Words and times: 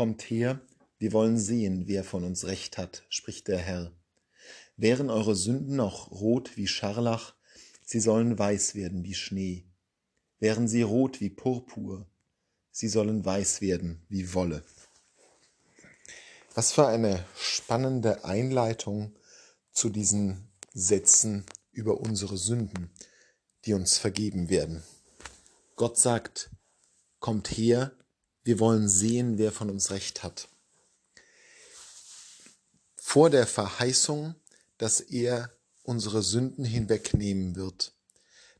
Kommt 0.00 0.30
her, 0.30 0.58
wir 0.98 1.12
wollen 1.12 1.36
sehen, 1.36 1.86
wer 1.86 2.04
von 2.04 2.24
uns 2.24 2.46
Recht 2.46 2.78
hat, 2.78 3.04
spricht 3.10 3.48
der 3.48 3.58
Herr. 3.58 3.92
Wären 4.78 5.10
eure 5.10 5.36
Sünden 5.36 5.76
noch 5.76 6.10
rot 6.10 6.56
wie 6.56 6.66
Scharlach, 6.66 7.34
sie 7.84 8.00
sollen 8.00 8.38
weiß 8.38 8.74
werden 8.74 9.04
wie 9.04 9.12
Schnee. 9.12 9.66
Wären 10.38 10.68
sie 10.68 10.80
rot 10.80 11.20
wie 11.20 11.28
Purpur, 11.28 12.06
sie 12.70 12.88
sollen 12.88 13.26
weiß 13.26 13.60
werden 13.60 14.00
wie 14.08 14.32
Wolle. 14.32 14.64
Was 16.54 16.72
für 16.72 16.86
eine 16.86 17.22
spannende 17.36 18.24
Einleitung 18.24 19.14
zu 19.70 19.90
diesen 19.90 20.48
Sätzen 20.72 21.44
über 21.72 22.00
unsere 22.00 22.38
Sünden, 22.38 22.90
die 23.66 23.74
uns 23.74 23.98
vergeben 23.98 24.48
werden. 24.48 24.82
Gott 25.76 25.98
sagt, 25.98 26.48
kommt 27.18 27.48
her, 27.48 27.92
wir 28.42 28.58
wollen 28.58 28.88
sehen, 28.88 29.38
wer 29.38 29.52
von 29.52 29.70
uns 29.70 29.90
Recht 29.90 30.22
hat. 30.22 30.48
Vor 32.96 33.30
der 33.30 33.46
Verheißung 33.46 34.34
dass 34.80 35.00
er 35.00 35.54
unsere 35.82 36.22
Sünden 36.22 36.64
hinwegnehmen 36.64 37.54
wird, 37.54 37.92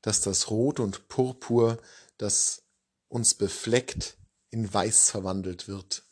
dass 0.00 0.22
das 0.22 0.48
Rot 0.48 0.80
und 0.80 1.08
Purpur, 1.08 1.78
das 2.16 2.62
uns 3.08 3.34
befleckt, 3.34 4.16
in 4.48 4.72
Weiß 4.72 5.10
verwandelt 5.10 5.68
wird. 5.68 6.04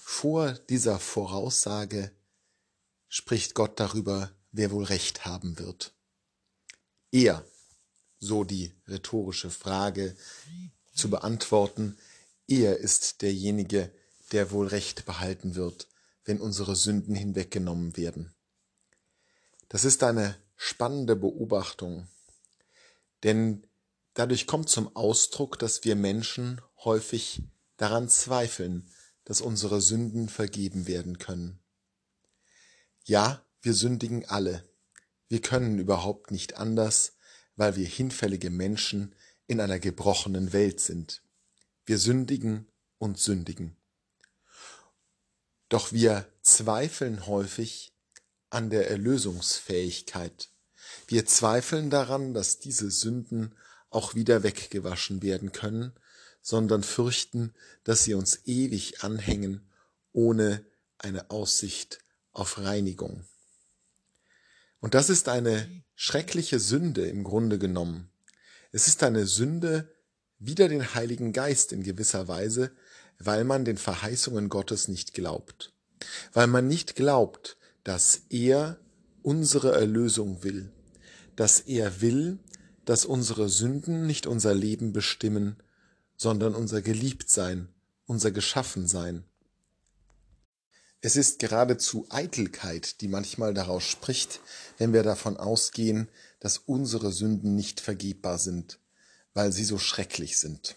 Vor 0.00 0.52
dieser 0.68 0.98
Voraussage 0.98 2.10
spricht 3.06 3.54
Gott 3.54 3.78
darüber, 3.78 4.32
wer 4.50 4.72
wohl 4.72 4.82
Recht 4.82 5.24
haben 5.24 5.60
wird. 5.60 5.94
Er, 7.12 7.44
so 8.18 8.42
die 8.42 8.74
rhetorische 8.88 9.50
Frage 9.50 10.16
zu 10.92 11.08
beantworten, 11.08 11.96
er 12.48 12.78
ist 12.78 13.22
derjenige, 13.22 13.92
der 14.32 14.50
wohl 14.50 14.66
Recht 14.66 15.04
behalten 15.06 15.54
wird, 15.54 15.88
wenn 16.24 16.40
unsere 16.40 16.76
Sünden 16.76 17.14
hinweggenommen 17.14 17.96
werden. 17.96 18.34
Das 19.68 19.84
ist 19.84 20.02
eine 20.02 20.36
spannende 20.56 21.16
Beobachtung, 21.16 22.08
denn 23.22 23.66
dadurch 24.14 24.46
kommt 24.46 24.68
zum 24.68 24.94
Ausdruck, 24.96 25.58
dass 25.58 25.84
wir 25.84 25.96
Menschen 25.96 26.60
häufig 26.84 27.42
daran 27.76 28.08
zweifeln, 28.08 28.90
dass 29.24 29.40
unsere 29.40 29.80
Sünden 29.80 30.28
vergeben 30.28 30.86
werden 30.86 31.18
können. 31.18 31.58
Ja, 33.04 33.44
wir 33.60 33.74
sündigen 33.74 34.24
alle. 34.28 34.68
Wir 35.28 35.40
können 35.40 35.78
überhaupt 35.78 36.30
nicht 36.30 36.56
anders, 36.56 37.16
weil 37.56 37.76
wir 37.76 37.86
hinfällige 37.86 38.50
Menschen 38.50 39.14
in 39.46 39.60
einer 39.60 39.78
gebrochenen 39.78 40.52
Welt 40.52 40.80
sind. 40.80 41.22
Wir 41.86 41.98
sündigen 41.98 42.66
und 42.98 43.18
sündigen. 43.18 43.76
Doch 45.68 45.92
wir 45.92 46.26
zweifeln 46.42 47.26
häufig 47.26 47.92
an 48.50 48.70
der 48.70 48.90
Erlösungsfähigkeit. 48.90 50.50
Wir 51.06 51.26
zweifeln 51.26 51.88
daran, 51.90 52.34
dass 52.34 52.58
diese 52.58 52.90
Sünden 52.90 53.54
auch 53.90 54.14
wieder 54.14 54.42
weggewaschen 54.42 55.22
werden 55.22 55.52
können, 55.52 55.92
sondern 56.42 56.82
fürchten, 56.82 57.54
dass 57.84 58.04
sie 58.04 58.14
uns 58.14 58.40
ewig 58.46 59.04
anhängen, 59.04 59.68
ohne 60.12 60.64
eine 60.98 61.30
Aussicht 61.30 62.00
auf 62.32 62.58
Reinigung. 62.58 63.24
Und 64.80 64.94
das 64.94 65.08
ist 65.08 65.28
eine 65.28 65.68
schreckliche 65.94 66.58
Sünde 66.58 67.06
im 67.06 67.24
Grunde 67.24 67.58
genommen. 67.58 68.10
Es 68.72 68.88
ist 68.88 69.02
eine 69.02 69.26
Sünde 69.26 69.95
wider 70.38 70.68
den 70.68 70.94
Heiligen 70.94 71.32
Geist 71.32 71.72
in 71.72 71.82
gewisser 71.82 72.28
Weise, 72.28 72.72
weil 73.18 73.44
man 73.44 73.64
den 73.64 73.78
Verheißungen 73.78 74.48
Gottes 74.48 74.88
nicht 74.88 75.14
glaubt. 75.14 75.72
Weil 76.32 76.46
man 76.46 76.68
nicht 76.68 76.94
glaubt, 76.94 77.56
dass 77.84 78.22
er 78.28 78.78
unsere 79.22 79.72
Erlösung 79.72 80.42
will, 80.42 80.70
dass 81.36 81.60
er 81.60 82.00
will, 82.00 82.38
dass 82.84 83.04
unsere 83.04 83.48
Sünden 83.48 84.06
nicht 84.06 84.26
unser 84.26 84.54
Leben 84.54 84.92
bestimmen, 84.92 85.56
sondern 86.16 86.54
unser 86.54 86.82
Geliebtsein, 86.82 87.68
unser 88.06 88.30
Geschaffensein. 88.30 89.24
Es 91.00 91.16
ist 91.16 91.38
geradezu 91.38 92.06
Eitelkeit, 92.10 93.00
die 93.00 93.08
manchmal 93.08 93.54
daraus 93.54 93.84
spricht, 93.84 94.40
wenn 94.78 94.92
wir 94.92 95.02
davon 95.02 95.36
ausgehen, 95.36 96.08
dass 96.40 96.58
unsere 96.58 97.12
Sünden 97.12 97.54
nicht 97.54 97.80
vergebbar 97.80 98.38
sind, 98.38 98.78
weil 99.36 99.52
sie 99.52 99.64
so 99.64 99.76
schrecklich 99.76 100.38
sind. 100.38 100.76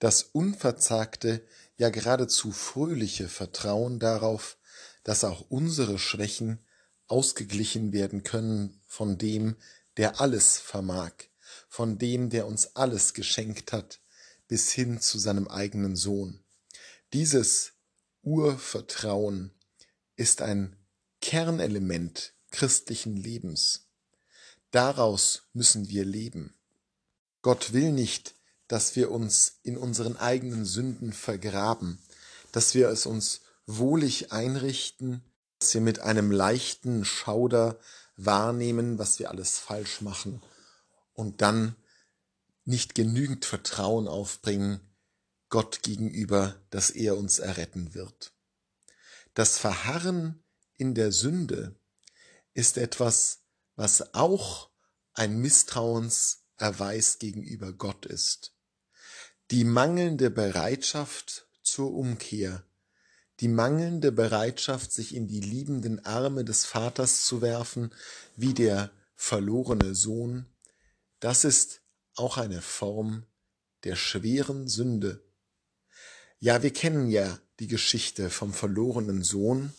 Das 0.00 0.24
unverzagte, 0.32 1.40
ja 1.76 1.88
geradezu 1.88 2.50
fröhliche 2.50 3.28
Vertrauen 3.28 4.00
darauf, 4.00 4.56
dass 5.04 5.22
auch 5.22 5.44
unsere 5.48 6.00
Schwächen 6.00 6.58
ausgeglichen 7.06 7.92
werden 7.92 8.24
können 8.24 8.80
von 8.88 9.18
dem, 9.18 9.54
der 9.98 10.20
alles 10.20 10.58
vermag, 10.58 11.12
von 11.68 11.96
dem, 11.96 12.28
der 12.28 12.48
uns 12.48 12.74
alles 12.74 13.14
geschenkt 13.14 13.70
hat, 13.70 14.00
bis 14.48 14.72
hin 14.72 15.00
zu 15.00 15.20
seinem 15.20 15.46
eigenen 15.46 15.94
Sohn. 15.94 16.40
Dieses 17.12 17.70
Urvertrauen 18.24 19.52
ist 20.16 20.42
ein 20.42 20.74
Kernelement 21.20 22.32
christlichen 22.50 23.14
Lebens. 23.14 23.86
Daraus 24.72 25.44
müssen 25.52 25.88
wir 25.88 26.04
leben. 26.04 26.57
Gott 27.42 27.72
will 27.72 27.92
nicht, 27.92 28.34
dass 28.66 28.96
wir 28.96 29.10
uns 29.10 29.60
in 29.62 29.76
unseren 29.76 30.16
eigenen 30.16 30.64
Sünden 30.64 31.12
vergraben, 31.12 31.98
dass 32.52 32.74
wir 32.74 32.88
es 32.88 33.06
uns 33.06 33.40
wohlig 33.66 34.32
einrichten, 34.32 35.22
dass 35.58 35.74
wir 35.74 35.80
mit 35.80 36.00
einem 36.00 36.30
leichten 36.30 37.04
Schauder 37.04 37.78
wahrnehmen, 38.16 38.98
was 38.98 39.18
wir 39.18 39.30
alles 39.30 39.58
falsch 39.58 40.00
machen 40.00 40.42
und 41.14 41.40
dann 41.40 41.76
nicht 42.64 42.94
genügend 42.94 43.44
Vertrauen 43.44 44.08
aufbringen 44.08 44.80
Gott 45.48 45.82
gegenüber, 45.82 46.60
dass 46.70 46.90
er 46.90 47.16
uns 47.16 47.38
erretten 47.38 47.94
wird. 47.94 48.32
Das 49.34 49.56
Verharren 49.56 50.42
in 50.76 50.94
der 50.94 51.12
Sünde 51.12 51.74
ist 52.52 52.76
etwas, 52.76 53.40
was 53.76 54.14
auch 54.14 54.68
ein 55.14 55.40
Misstrauenserweis 56.58 57.18
gegenüber 57.18 57.72
Gott 57.72 58.06
ist. 58.06 58.52
Die 59.50 59.64
mangelnde 59.64 60.30
Bereitschaft 60.30 61.46
zur 61.62 61.92
Umkehr 61.92 62.64
die 63.40 63.48
mangelnde 63.48 64.10
Bereitschaft, 64.10 64.92
sich 64.92 65.14
in 65.14 65.28
die 65.28 65.40
liebenden 65.40 66.04
Arme 66.04 66.44
des 66.44 66.64
Vaters 66.64 67.24
zu 67.24 67.40
werfen, 67.40 67.94
wie 68.34 68.52
der 68.52 68.90
verlorene 69.14 69.94
Sohn, 69.94 70.46
das 71.20 71.44
ist 71.44 71.80
auch 72.16 72.36
eine 72.36 72.62
Form 72.62 73.24
der 73.84 73.94
schweren 73.94 74.66
Sünde. 74.66 75.22
Ja, 76.40 76.64
wir 76.64 76.72
kennen 76.72 77.10
ja 77.10 77.38
die 77.60 77.68
Geschichte 77.68 78.28
vom 78.28 78.52
verlorenen 78.52 79.22
Sohn 79.22 79.72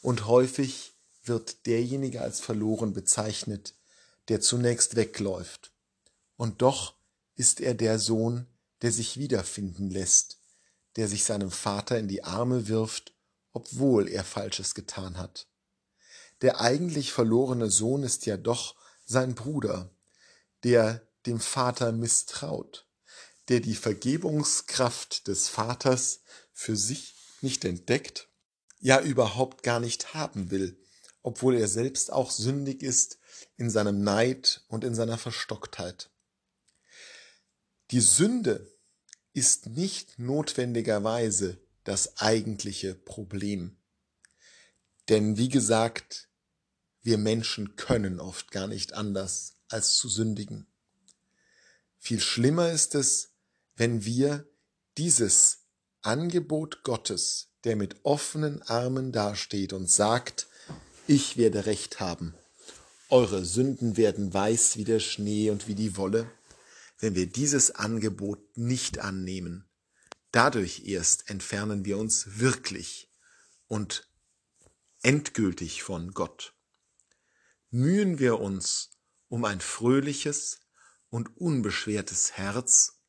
und 0.00 0.26
häufig 0.26 0.92
wird 1.22 1.66
derjenige 1.66 2.20
als 2.20 2.40
verloren 2.40 2.92
bezeichnet, 2.92 3.74
der 4.26 4.40
zunächst 4.40 4.96
wegläuft. 4.96 5.71
Und 6.42 6.60
doch 6.60 6.96
ist 7.36 7.60
er 7.60 7.72
der 7.72 8.00
Sohn, 8.00 8.48
der 8.80 8.90
sich 8.90 9.16
wiederfinden 9.16 9.90
lässt, 9.90 10.40
der 10.96 11.06
sich 11.06 11.22
seinem 11.22 11.52
Vater 11.52 12.00
in 12.00 12.08
die 12.08 12.24
Arme 12.24 12.66
wirft, 12.66 13.14
obwohl 13.52 14.08
er 14.08 14.24
Falsches 14.24 14.74
getan 14.74 15.18
hat. 15.18 15.46
Der 16.40 16.60
eigentlich 16.60 17.12
verlorene 17.12 17.70
Sohn 17.70 18.02
ist 18.02 18.26
ja 18.26 18.36
doch 18.36 18.74
sein 19.04 19.36
Bruder, 19.36 19.94
der 20.64 21.06
dem 21.26 21.38
Vater 21.38 21.92
misstraut, 21.92 22.88
der 23.46 23.60
die 23.60 23.76
Vergebungskraft 23.76 25.28
des 25.28 25.46
Vaters 25.46 26.22
für 26.52 26.74
sich 26.74 27.14
nicht 27.40 27.64
entdeckt, 27.64 28.26
ja 28.80 29.00
überhaupt 29.00 29.62
gar 29.62 29.78
nicht 29.78 30.12
haben 30.12 30.50
will, 30.50 30.76
obwohl 31.22 31.54
er 31.54 31.68
selbst 31.68 32.12
auch 32.12 32.32
sündig 32.32 32.82
ist 32.82 33.20
in 33.56 33.70
seinem 33.70 34.02
Neid 34.02 34.64
und 34.66 34.82
in 34.82 34.96
seiner 34.96 35.18
Verstocktheit. 35.18 36.11
Die 37.92 38.00
Sünde 38.00 38.66
ist 39.34 39.66
nicht 39.66 40.18
notwendigerweise 40.18 41.58
das 41.84 42.16
eigentliche 42.16 42.94
Problem. 42.94 43.76
Denn 45.10 45.36
wie 45.36 45.50
gesagt, 45.50 46.28
wir 47.02 47.18
Menschen 47.18 47.76
können 47.76 48.18
oft 48.18 48.50
gar 48.50 48.66
nicht 48.66 48.94
anders 48.94 49.56
als 49.68 49.96
zu 49.96 50.08
sündigen. 50.08 50.66
Viel 51.98 52.20
schlimmer 52.20 52.72
ist 52.72 52.94
es, 52.94 53.32
wenn 53.76 54.06
wir 54.06 54.48
dieses 54.96 55.58
Angebot 56.00 56.84
Gottes, 56.84 57.48
der 57.64 57.76
mit 57.76 58.06
offenen 58.06 58.62
Armen 58.62 59.12
dasteht 59.12 59.74
und 59.74 59.90
sagt, 59.90 60.46
ich 61.06 61.36
werde 61.36 61.66
Recht 61.66 62.00
haben, 62.00 62.34
eure 63.10 63.44
Sünden 63.44 63.98
werden 63.98 64.32
weiß 64.32 64.78
wie 64.78 64.84
der 64.84 65.00
Schnee 65.00 65.50
und 65.50 65.68
wie 65.68 65.74
die 65.74 65.98
Wolle, 65.98 66.30
wenn 67.02 67.14
wir 67.14 67.26
dieses 67.26 67.72
Angebot 67.72 68.56
nicht 68.56 69.00
annehmen, 69.00 69.68
Dadurch 70.32 70.86
erst 70.86 71.28
entfernen 71.28 71.84
wir 71.84 71.98
uns 71.98 72.38
wirklich 72.40 73.12
und 73.68 74.10
endgültig 75.02 75.82
von 75.82 76.12
Gott. 76.12 76.56
Mühen 77.70 78.18
wir 78.18 78.40
uns 78.40 78.90
um 79.28 79.44
ein 79.44 79.60
fröhliches 79.60 80.60
und 81.10 81.36
unbeschwertes 81.36 82.32
Herz, 82.32 83.02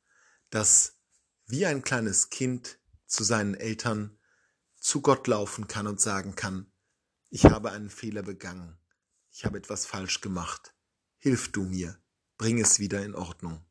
das 0.49 0.97
wie 1.45 1.65
ein 1.65 1.81
kleines 1.81 2.29
Kind 2.29 2.77
zu 3.05 3.23
seinen 3.23 3.55
Eltern 3.55 4.19
zu 4.75 5.01
Gott 5.01 5.27
laufen 5.27 5.69
kann 5.69 5.87
und 5.87 6.01
sagen 6.01 6.35
kann, 6.35 6.69
ich 7.29 7.45
habe 7.45 7.71
einen 7.71 7.89
Fehler 7.89 8.21
begangen, 8.21 8.77
ich 9.31 9.45
habe 9.45 9.57
etwas 9.57 9.85
falsch 9.85 10.19
gemacht, 10.19 10.75
hilf 11.17 11.53
du 11.53 11.63
mir, 11.63 11.97
bring 12.37 12.59
es 12.59 12.79
wieder 12.79 13.03
in 13.03 13.15
Ordnung. 13.15 13.65